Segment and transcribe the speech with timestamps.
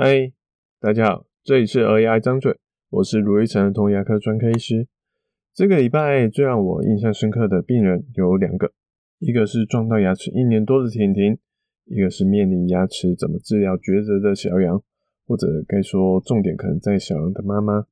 [0.00, 0.30] 嗨，
[0.78, 2.56] 大家好，这里是儿牙张嘴，
[2.88, 4.86] 我是卢一成童牙科专科医师。
[5.52, 8.70] 这个礼拜最让我印象深刻的病人有两个，
[9.18, 11.36] 一个是撞到牙齿一年多的婷婷，
[11.86, 14.80] 一个是面临牙齿怎么治疗抉择的小杨，
[15.26, 17.84] 或者该说重点可能在小杨的妈妈。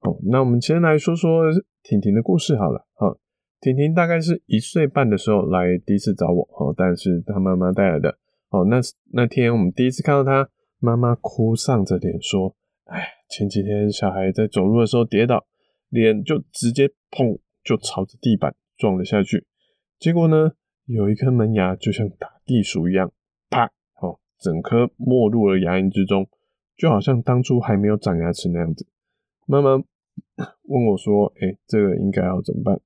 [0.00, 1.44] 好，那我们先来说说
[1.82, 2.86] 婷婷的故事好了。
[2.92, 3.16] 好，
[3.62, 8.18] 婷婷大概是一岁半的时候来第一次找我，哦，但是她妈妈带来的。
[8.50, 8.80] 好，那
[9.14, 10.50] 那天我们第一次看到她。
[10.84, 15.46] 妈妈哭丧着脸说：“哎，前几天小孩在走路的时候跌倒，
[15.88, 19.46] 脸就直接砰就朝着地板撞了下去。
[19.98, 20.52] 结果呢，
[20.84, 23.10] 有一颗门牙就像打地鼠一样，
[23.48, 23.64] 啪，
[24.02, 26.28] 哦，整颗没入了牙龈之中，
[26.76, 28.86] 就好像当初还没有长牙齿那样子。”
[29.48, 29.76] 妈妈
[30.68, 32.78] 问我说：“哎，这个应该要怎么办？”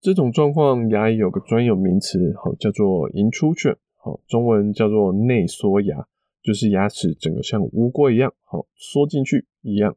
[0.00, 6.08] 这种状况，牙医有个专有名词，好，叫做龈出犬，好，中文叫做内缩牙。
[6.42, 9.96] 就是牙齿整个像乌龟一样，好缩进去一样。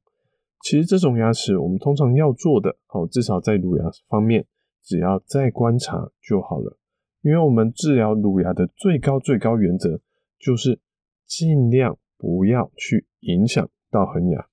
[0.62, 4.46] 其实这种牙齿，我们通常要做的，好至少在乳牙方面，
[4.84, 6.78] 只要再观察就好了。
[7.22, 10.00] 因为我们治疗乳牙的最高最高原则，
[10.40, 10.80] 就是
[11.26, 14.48] 尽量不要去影响到恒牙。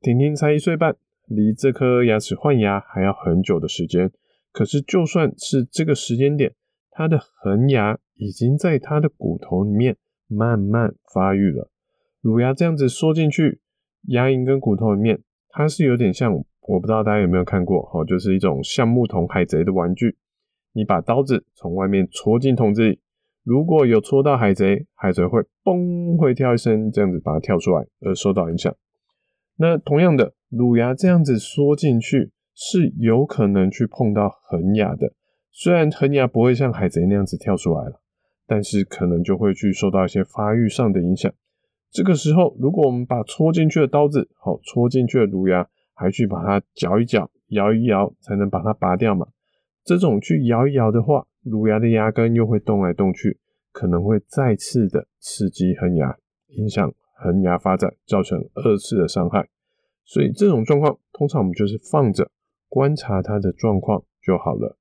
[0.00, 0.96] 婷婷才一岁半，
[1.26, 4.12] 离这颗牙齿换牙还要很久的时间。
[4.52, 6.54] 可是就算是这个时间点，
[6.90, 9.96] 她的恒牙已经在她的骨头里面。
[10.28, 11.70] 慢慢发育了，
[12.20, 13.60] 乳牙这样子缩进去，
[14.08, 20.16] 牙龈跟骨头里面，它是有点像，我不知道大家有没有看过，哦，就是一种橡木桶海贼的玩具。
[20.72, 23.00] 你把刀子从外面戳进桶子里，
[23.42, 28.72] 如果有戳到海贼，海贼会嘣会跳一声，这样子把它跳出来，而受到影响。
[29.56, 35.14] 那同样的，乳牙这样子缩进去，是有可能去碰到恒牙的，
[35.50, 38.00] 虽然恒牙不会像海贼那样子跳出来了。
[38.48, 41.30] 但是可能就会去受到一些发育上的影响。
[41.90, 49.26] 这个时候，如果我们把戳进去的刀子，好，戳进去的乳牙，还去把它搅一搅、摇一摇，才能把它拔掉嘛？
[49.84, 53.38] 这种去摇一摇的话，乳牙的牙根又会动来动去，
[53.70, 56.16] 可能会再次的刺激恒牙，
[56.48, 59.46] 影响恒牙发展，造成二次的伤害。
[60.04, 62.30] 所以这种状况，通常我们就是放着
[62.70, 64.77] 观察它的状况就好了。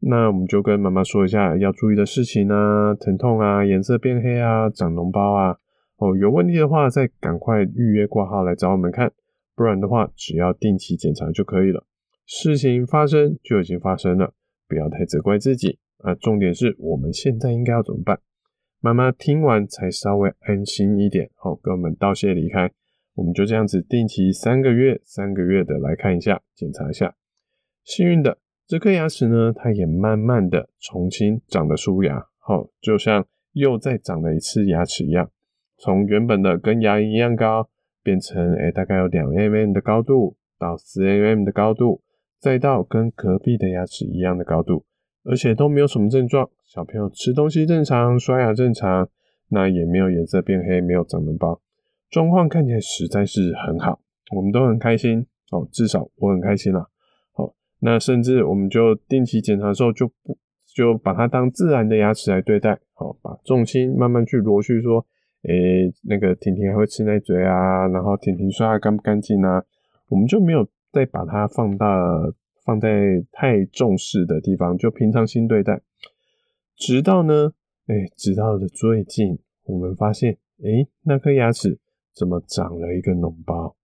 [0.00, 5.56] 那我们就跟妈妈说一下要注意的事情啊，疼痛啊，颜色变黑啊，长脓包啊，
[5.96, 9.12] 哦，有问题的话再赶快预约挂号来找我们看，
[9.54, 11.86] 不然的话只要定期检查就可以了。
[12.26, 14.34] 事情发生就已经发生了，
[14.68, 16.14] 不要太责怪自己啊。
[16.14, 18.20] 重点是我们现在应该要怎么办？
[18.80, 22.70] 妈妈听完才稍微安心一点，好，跟我们道谢离开。
[23.14, 27.14] 我们就这样子定期三个月、三个月的来看一下，检查一下。
[27.84, 28.36] 幸运的。
[28.66, 35.30] 这颗牙齿呢，它也慢慢的重新长了出牙，好，就像又再长了一次牙齿一样，
[35.76, 37.68] 从原本的跟牙龈一样高，
[38.02, 42.00] 变成诶大概有两 mm 的高度到四 mm 的高度，
[42.40, 44.86] 再到跟隔壁的牙齿一样的高度，
[45.24, 49.06] 而且都没有什么症状，小朋友吃东西正常，刷牙正常，
[49.50, 51.60] 那也没有颜色变黑，没有长脓包，
[52.08, 54.00] 状况看起来实在是很好，
[54.34, 56.88] 我们都很开心哦，至少我很开心啦。
[57.86, 60.38] 那甚至我们就定期检查的时候，就不
[60.74, 65.04] 就把它当自然的牙齿来对待，好，把重心慢慢去挪去说，
[65.42, 69.62] 诶、那个婷婷还会吃奶嘴啊，然后婷婷刷牙干不干净啊，
[70.08, 71.86] 我们就没有再把它放大
[72.64, 75.82] 放在太重视的地方，就平常心对待。
[76.76, 77.52] 直到呢，
[77.88, 81.78] 诶、直到的最近，我们发现，诶、那颗牙齿
[82.14, 83.76] 怎么长了一个脓包？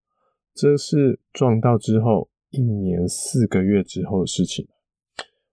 [0.55, 2.31] 这是撞到之后。
[2.51, 4.67] 一年四个月之后的事情，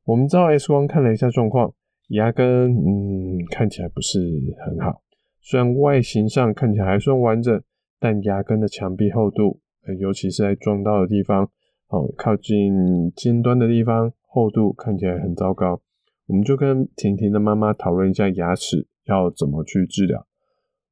[0.03, 1.73] 我们照 X 光看了一下状况，
[2.09, 4.19] 牙根嗯看起来不是
[4.65, 5.01] 很好，
[5.41, 7.61] 虽然外形上看起来还算完整，
[7.99, 9.59] 但牙根的墙壁厚度，
[9.99, 11.49] 尤其是在撞到的地方，
[11.89, 15.81] 哦靠近尖端的地方，厚度看起来很糟糕。
[16.25, 20.25] 我们就跟婷婷的妈妈讨论一下牙齿要怎么去治疗。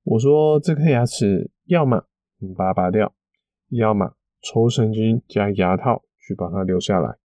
[0.03, 2.05] 我说这颗牙齿要么
[2.37, 3.13] 你把它拔掉，
[3.69, 4.14] 要么。
[4.45, 7.15] 抽神经加牙套去把它留下来。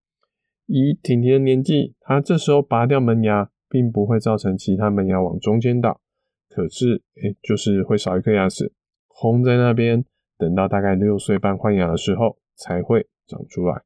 [0.64, 6.00] 以婷婷的年纪，她这时候拔掉门牙，并不会造成其他门牙往中间倒，
[6.48, 8.72] 可是，诶，就是会少一颗牙齿
[9.06, 10.02] 空在那边，
[10.38, 13.82] 等到大概六岁半换牙的时候才会长出来。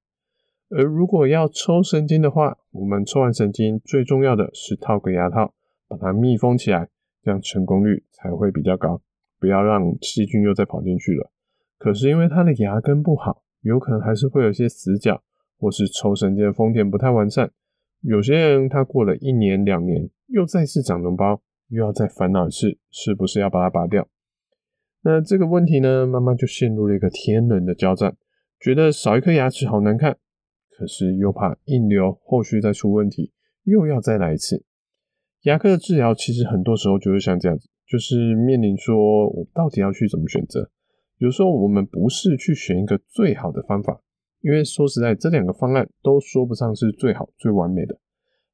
[0.71, 5.53] 而如果要抽神经的话，我们抽完神经最重要的是套个牙套，
[5.89, 6.89] 把它密封起来，
[7.23, 9.03] 这样成功率才会比较高，
[9.41, 11.33] 不要让细菌又再跑进去了。
[11.79, 15.23] 可是因为他的牙根不好，有可能还是会有些死角，
[15.59, 17.51] 或是抽神经的丰田不太完善。
[18.01, 24.09] 有些人他过了一年两年，又再次长脓包，又要再烦恼一次，是不是要把它拔掉？
[25.03, 28.17] 那这个问题呢，妈妈就陷入了一个天人的交战，
[28.61, 30.17] 觉得少一颗牙齿好难看，
[30.71, 33.33] 可是又怕硬留，后续再出问题，
[33.65, 34.65] 又要再来一次。
[35.43, 40.71] 牙科的治疗其实很多时候就是像这样子，就是面临说我到底要去怎么选择。
[41.25, 43.99] 有时候我们不是去选一个最好的方法，
[44.43, 47.99] 因为说实在，这两个方案都说不上是最好、最完美的。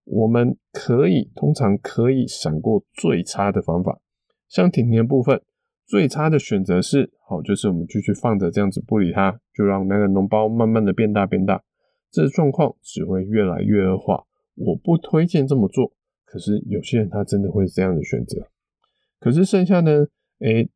[0.04, 4.00] 我们可以通常可以闪过最差的方法，
[4.48, 5.42] 像甜甜部分。
[5.84, 11.64] 最差的选择是，好，就是我们继续放着这样子不理它，就让那个脓包慢慢的变大变大，
[12.12, 14.24] 这状况只会越来越恶化。
[14.54, 15.92] 我不推荐这么做，
[16.24, 18.48] 可是有些人他真的会这样的选择。
[19.18, 20.06] 可是剩下呢，
[20.38, 20.70] 诶，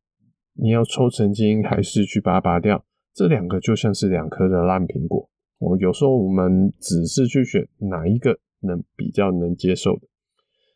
[0.57, 2.83] 你要抽神经还是去把它拔掉？
[3.13, 5.29] 这两个就像是两颗的烂苹果。
[5.59, 10.01] 我有时候我们只是去选哪一个能比较能接受的。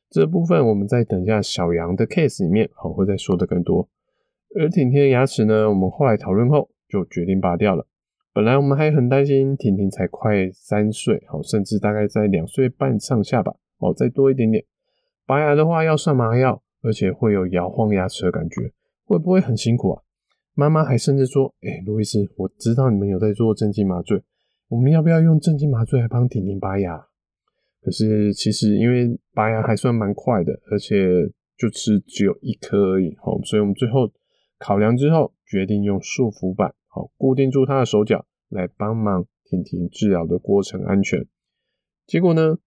[0.10, 3.90] 这部分我们在等一下小杨的 case 里面，好，会再说的更多。
[4.56, 7.86] 而婷婷的牙齿呢，我们后来讨论后就决定拔掉了。
[8.34, 14.64] 本来我们还很担心婷婷才快三岁，好，甚至大概在两岁半上下吧，哦，再多一点点。
[15.26, 18.72] 拔牙的话要上麻药，而且会有摇晃牙齿的感觉，
[19.10, 20.04] 会不会很辛苦啊？
[20.54, 24.22] 妈妈还甚至说：“哎、欸，卢医师，我知道你们有在做镇静麻醉，
[24.68, 27.08] 我们要不要用镇静麻醉来帮婷婷拔牙？”
[27.82, 31.26] 可是其实因为拔牙还算蛮快的，而且
[31.58, 34.10] 就是只有一颗而已，好，所以我们最后。
[34.62, 41.26] 考量之后，决定用束缚板好固定住他的手脚，来帮忙婷婷治疗的过程安全。
[42.06, 42.58] 结果呢，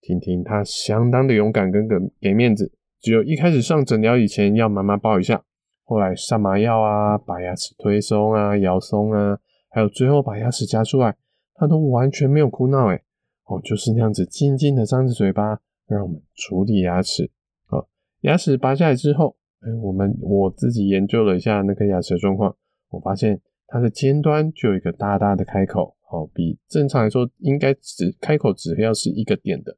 [0.00, 5.44] 婷婷她相当的勇敢跟给给面子，只有一开始上诊疗以前要妈妈抱一下，
[5.88, 9.38] 后来上麻药啊，把牙齿推松啊、摇松啊，
[9.70, 11.16] 还有最后把牙齿夹出来，
[11.54, 13.02] 他都完全没有哭闹，诶
[13.46, 17.30] 哦，就是那样子静静的张着嘴巴，让我们处理牙齿。
[17.64, 17.88] 好，
[18.20, 19.34] 牙齿拔下来之后。
[19.60, 22.54] 哎，我们我自己研究了一下那颗牙齿的状况，
[22.90, 29.76] 我发现它的尖端就有一个大大的开口，好，比正常来说应该只开口只要是一个点的，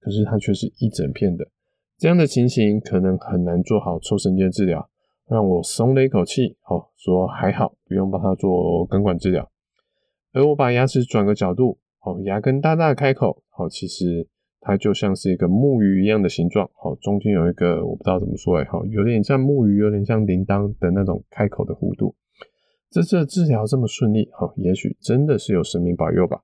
[0.00, 1.46] 可是它却是一整片的，
[1.98, 4.88] 这样的情形可能很难做好抽神经治疗，
[5.30, 9.50] 让我松了一口气，好，说还好不用帮他做根管治疗，
[10.32, 14.28] 而我把牙齿转个角度，好，牙根大大的开口，好，其实。
[14.62, 22.14] 它就像是一个木鱼一样的形状，好，中间有一个我不知道怎么说哎，好，有点像木鱼，有点像铃铛的那种开口的弧度。
[22.90, 26.42] 这次治疗这么顺利，好，也许真的是有神明保佑吧。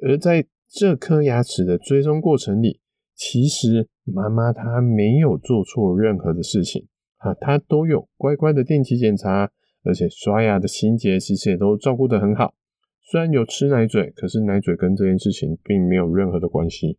[0.00, 2.80] 而在这颗牙齿的追踪过程里，
[3.14, 6.86] 其实妈妈她没有做错任何的事情
[7.26, 9.50] 啊，她都有乖乖的定期检查，
[9.82, 12.54] 而且刷牙的清洁其实也都照顾得很好。
[13.02, 16.98] 虽然有吃奶嘴，可是奶嘴跟这件事情并没有任何的关系。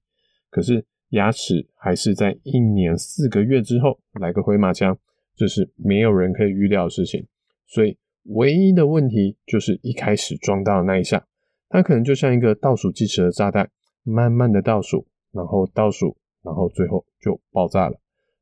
[0.50, 4.97] 可是牙齿还是在一年四个月之后来个回马枪，
[5.35, 7.25] 这是没有人可以预料的事情。
[7.65, 11.25] 所以唯一的问题就是一开始撞到的那一下，
[11.69, 13.69] 它可能就像一个倒数计时的炸弹，
[14.03, 18.00] 慢慢的倒数，然后倒数，然后最后就爆炸了。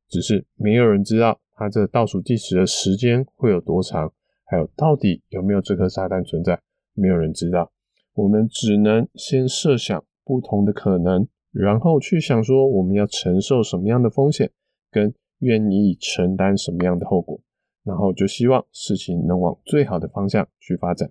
[0.07, 4.12] 只是没有人知道它这倒数计时的时间会有多长，
[4.46, 6.60] 还有到底有没有这颗炸弹存在，
[6.94, 7.72] 没有人知道。
[8.13, 11.28] 我们只能先设想不同的可能。
[11.57, 14.52] 然后去想说我们要承受什么样的风险，
[14.92, 17.40] 跟愿意承担什么样的后果，
[17.85, 21.09] 然后就希望事情能往最好的方向去发展。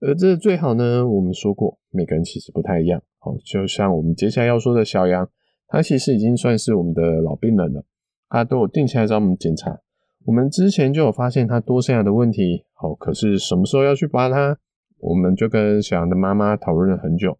[0.00, 3.02] 而这最好呢，我们说过，每个人其实不太一样。
[3.18, 5.28] 好，就像我们接下来要说的小杨，
[5.66, 7.84] 他其实已经算是我们的老病人了，
[8.28, 9.78] 他都有定期来找我们检查。
[10.26, 14.58] 我们之前就有发现他多生牙的问题，好，可是什么时候要去拔它，
[14.98, 17.38] 我们就跟小杨的妈妈讨论了很久。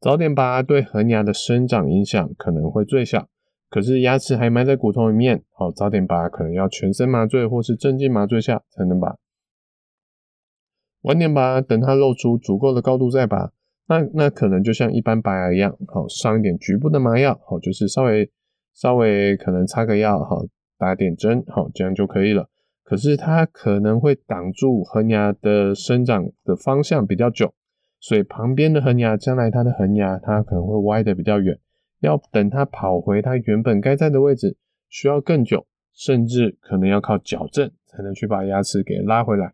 [0.00, 3.28] 早点拔对恒牙的生长影响可能会最小，
[3.68, 9.16] 可是牙齿还埋在骨头里面，好，早点拔可能要全身麻醉或是镇静麻醉下才能拔。
[11.02, 13.52] 晚点拔，等它露出足够的高度再拔，
[13.88, 18.30] 那那可能就像一般拔牙一样，好，上一点局部的麻药，好，就是稍微
[18.80, 20.42] 稍微可能擦个药，好，
[20.78, 22.48] 打点针，好，这样就可以了。
[22.82, 27.52] 可是它可能会挡住恒牙的生长的方向比较久。
[28.00, 31.58] 所以旁边的恒牙，将来它的恒牙，它可能会歪得比较远，
[32.00, 34.56] 要等它跑回它原本该在的位置，
[34.88, 39.52] 需要更久，甚至可能要靠矫正才能去把牙齿给拉回来。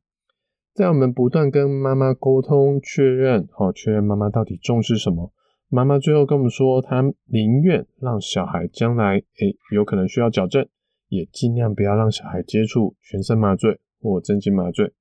[0.72, 5.32] 在我们不断跟妈妈沟通确认，好，确认妈妈到底重视什么，
[5.68, 10.66] 妈妈最后跟我们说，她宁愿让小孩将来，诶，有可能需要矫正，
[11.08, 14.92] 也尽量不要让小孩接触全身麻醉或镇静麻醉。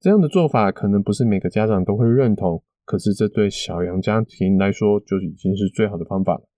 [0.00, 2.62] 这样的做法可能不是每个家长都会认同。
[2.84, 6.48] 可是这对小杨家庭来说就已经是最好的方法了。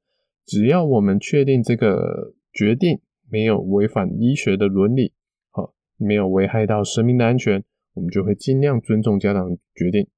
[0.47, 2.99] 只要我们确定这个决定
[3.31, 5.13] 没有违反医学的伦理，
[5.51, 10.09] 好，没有危害到生命的安全，我们就会尽量尊重家长决定。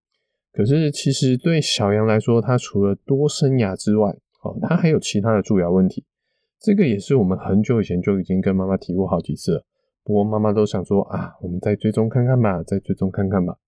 [0.56, 4.10] 可是，其实对小杨来说，他除了多生牙之外，
[4.42, 6.02] 哦，他还有其他的蛀牙问题。
[6.58, 9.64] 这个也是我们很久以前就已经跟妈妈提过好几次了。
[10.02, 13.58] 不过妈妈都想说啊，我们再追踪看看吧，再追踪看看吧。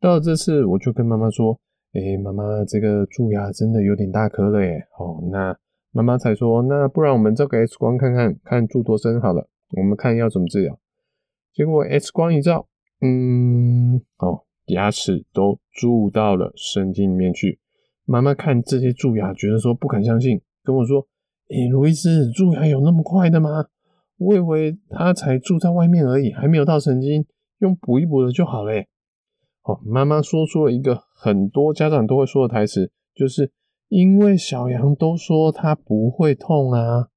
[0.00, 1.56] 到了这次，我就跟妈妈说
[1.94, 5.56] ：“哎，妈妈，这个蛀牙真的有点大颗了耶。”哦，那
[5.92, 9.48] 妈妈才说：“那不然我们照个 X 光看看，看蛀多深好了。
[9.76, 10.76] 我们看要怎么治疗。”
[11.54, 12.66] 结果 X 光一照，
[13.02, 14.42] 嗯，哦。
[14.68, 17.58] 牙齿都蛀到了神经里面去。
[18.04, 21.06] 妈妈看这些蛀牙，觉得说不敢相信，跟我说
[21.50, 23.66] ：“诶，卢医师，蛀牙有那么快的吗？
[24.16, 27.26] 我以为它才蛀在外面而已，还没有到神经，
[27.58, 28.72] 用补一补的就好了。”
[29.64, 33.52] 哦，妈妈说出了一个很多家长都会说的台词，就是
[33.88, 37.08] 因为小杨都说他不会痛啊。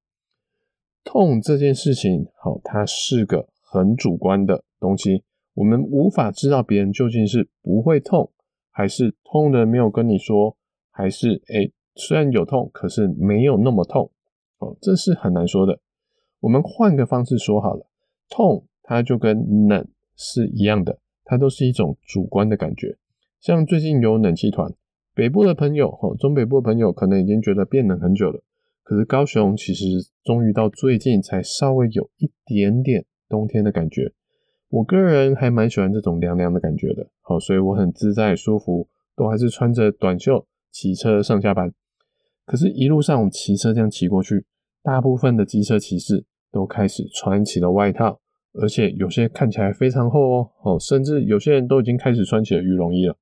[1.04, 5.24] 痛这件事情，好，它是个很主观的东西。
[5.54, 8.32] 我们无法知道别人究竟是不会痛，
[8.70, 10.56] 还是痛的没有跟你说，
[10.90, 14.10] 还是诶，虽然有痛，可是没有那么痛，
[14.60, 15.80] 哦，这是很难说的。
[16.40, 17.86] 我们换个方式说好了，
[18.30, 22.98] 痛它就跟冷是一样的，它都是一种主观的感觉。
[23.42, 24.74] 像最近有冷气团，
[25.14, 28.42] 北部的朋友，哦，中北部的朋友可能已经觉得变冷很久了，
[28.84, 29.86] 可是高雄其实
[30.24, 34.14] 终于到最近才稍微有一点点冬天的感觉。
[34.72, 38.88] 我个人还蛮喜欢这种凉凉的感觉的，好，所以我很自在舒服，
[39.18, 41.74] 都还是穿着短袖骑车上下班。
[42.46, 44.46] 可是，一路上我们骑车这样骑过去，
[44.82, 48.22] 大部分的机车骑士都开始穿起了外套，
[48.54, 53.18] 而且有些看起来非常厚哦，哦，甚至有些人都已经开始穿起了羽绒衣了。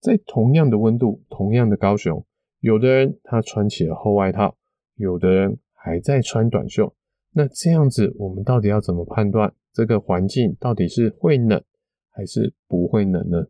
[0.00, 2.24] 在同样的温度、同样的高雄，
[2.60, 4.56] 有的人他穿起了厚外套，
[4.94, 6.94] 有的人还在穿短袖。
[7.32, 9.52] 那这样子，我们到底要怎么判断？
[9.72, 11.62] 这个环境到底是会冷
[12.10, 13.46] 还是不会冷呢？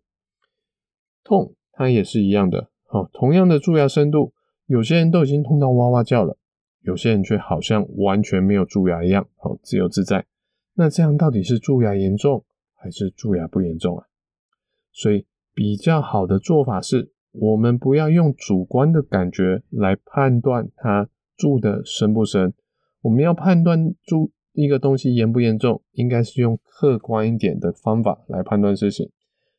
[1.25, 2.71] 痛，它也是一样的。
[2.87, 4.33] 好，同样的蛀牙深度，
[4.67, 6.37] 有些人都已经痛到哇哇叫了，
[6.83, 10.25] 有些人却好像完全没有蛀牙一样，好自由自在。
[10.75, 14.07] 那这样到底是蛀牙严重还是蛀牙不严重啊？
[14.93, 22.55] 所以比较好的做法是，我们不要用主观的感觉来判断它蛀的深不深，
[23.03, 24.33] 我们要判断出。
[24.55, 29.11] 一个东西严不严重，应该是用客观一点的方法来判断事情。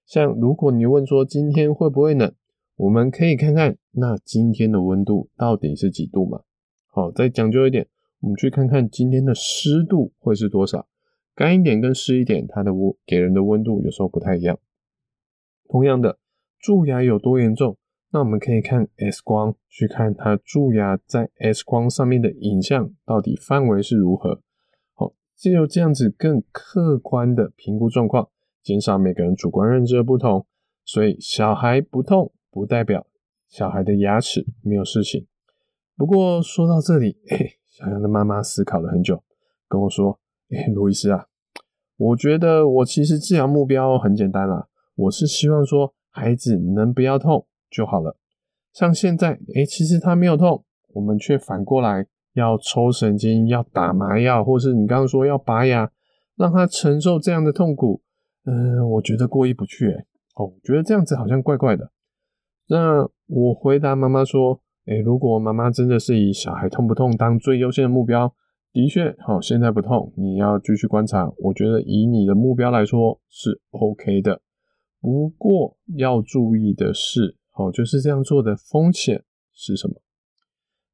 [0.05, 2.31] 像如果你问说今天会不会冷，
[2.75, 6.41] 我们可以看看那今天的温度到底是几度嘛？
[6.85, 7.87] 好，再讲究一点，
[8.19, 10.85] 我们去看看今天的湿度会是多少。
[11.33, 14.59] 干一点跟湿一点，它的温给人的温度有时候不太一样。
[15.67, 16.19] 同样的，
[16.59, 17.77] 蛀牙有多严重？
[18.13, 24.39] 那我们可以看 X 光，去看它蛀牙在 X 光上面的影像到底范围是如何。
[25.35, 28.29] 只有这样子更客观的评估状况，
[28.61, 30.45] 减少每个人主观认知的不同。
[30.85, 33.07] 所以小孩不痛，不代表
[33.49, 35.25] 小孩的牙齿没有事情。
[35.97, 39.21] 不过说到这里，欸、小杨的妈妈思考了很久，
[39.67, 40.19] 跟我说
[40.51, 41.25] ：“哎、欸，卢医师啊，
[41.97, 48.15] 我觉得我其实治疗目标很简单啦，我是希望说孩子能不要痛就好了。
[48.71, 50.63] 像现在，哎、欸，其实他没有痛，
[50.93, 55.91] 我们却反过来。”要抽神经，要打麻药，或是你刚刚说要拔牙，
[56.35, 58.01] 让他承受这样的痛苦，
[58.45, 61.91] 嗯、我觉得过意不去，诶哦，我觉得这样子好像怪怪的。
[62.69, 68.33] 那我回答妈妈说，诶如果妈妈真的是以小孩痛不痛当最优先的目标，
[68.71, 71.31] 的确，好，现在不痛，你要继续观察。
[71.37, 74.41] 我觉得以你的目标来说是 OK 的，
[74.99, 80.01] 不过要注意的是，好，就是这样做的风险是什么？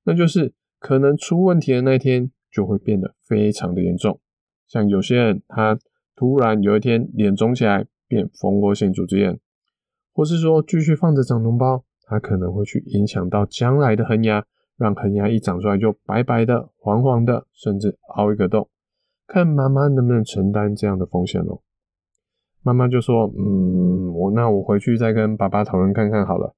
[0.04, 0.54] 那就是。
[0.82, 4.22] 可能出问题的那天就会变得非常的严重，
[4.66, 5.78] 像有些人他
[6.16, 9.38] 突然有一天脸肿起来变蜂窝性组织炎，
[10.14, 14.46] 或是说继续放着长脓包，它可能会去影响到将来的恒牙，
[14.78, 18.70] 让恒牙一长出来就白白的、黄黄的，甚至凹一个洞。
[19.28, 21.62] 看妈妈能不能承担这样的风险咯。
[22.62, 26.56] 妈妈就说：“嗯，我那我回去再跟爸爸讨论看看好了。”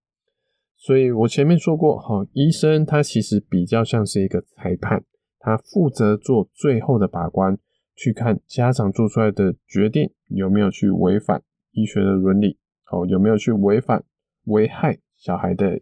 [0.78, 5.04] 所以我前面说过，哈，医生他其实比较像是一个裁判，
[5.40, 7.56] 他负责做最后的把关，
[7.96, 12.58] 去看家长做出来的决定有没有去违反医学的伦理，
[12.92, 14.04] 哦，有没有去违反
[14.46, 15.80] 危害小孩的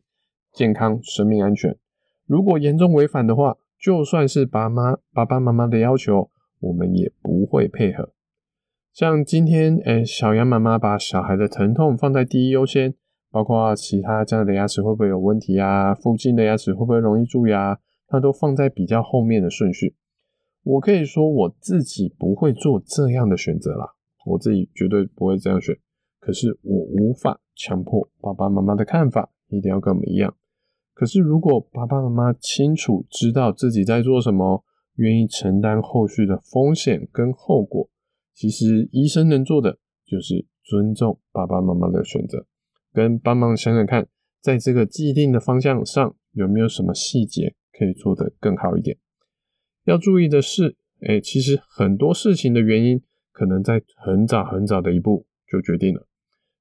[0.51, 1.77] 健康生命安全。
[2.25, 8.11] 如果严重违反的话，就算是爸妈爸爸妈妈的要求，我们也不会配合。
[8.93, 12.96] 像今天，诶，小杨妈妈把小孩的疼痛放在第一优先。
[13.31, 15.93] 包括其他家的牙齿会不会有问题啊？
[15.93, 17.79] 附近的牙齿会不会容易蛀牙？
[18.08, 19.96] 它都放在比较后面的顺序。
[20.63, 23.93] 我可以说我自己不会做这样的选择啦，
[24.25, 25.77] 我自己绝对不会这样选。
[26.19, 30.34] 可是我无法强迫爸爸妈妈的看法一定要跟我们一样。
[30.96, 34.63] 可是如果爸爸妈妈清楚知道自己在做什么，
[34.96, 37.88] 愿意承担后续的风险跟后果，
[38.39, 42.48] 其实医生能做的就是尊重爸爸妈妈的选择，
[42.93, 44.08] 跟帮忙想想看，
[44.39, 48.98] 在这个既定的方向上有没有什么细节可以做得更好一点。
[49.84, 53.01] 要注意的是，哎，其实很多事情的原因
[53.34, 56.08] 可能在很早很早的一步就决定了。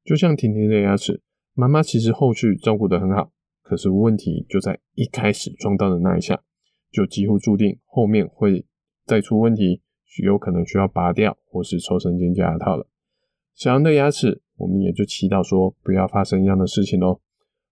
[0.05, 1.23] 就像婷婷的牙齿，
[1.55, 3.31] 妈妈其实后续照顾得很好，
[3.63, 6.43] 可是问题就在一开始撞到的那一下，
[6.91, 8.67] 就几乎注定后面会
[9.07, 9.81] 再出问题，
[10.25, 12.87] 有可能需要拔掉或是抽神经加牙套了。
[13.55, 17.21] 小杨的牙齿，我们也就祈祷说不要发生一样的事情喽。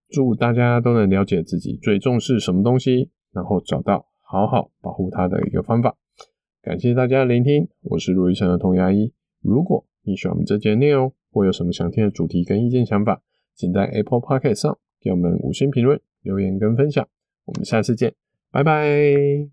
[0.09, 5.97] 祝大家都能了解自己最重视什么东西，然后找到好好保护它的一个方法。
[6.63, 9.13] 感谢大家的聆听，我是卢医生的童牙医。
[9.41, 13.23] 如果你喜欢我们这节内容，或有什么想听的主题跟意见想法，
[13.55, 17.07] 请在 Apple Podcast 上给我们五星评论、留言跟分享。
[17.45, 18.13] 我们下次见，
[18.51, 19.45] 拜拜。